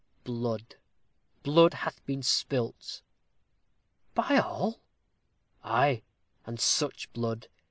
[0.23, 0.77] Blood
[1.43, 3.03] blood hath been spilt."
[4.15, 4.79] "By all?"
[5.63, 6.01] "Ay,
[6.43, 7.49] and such blood!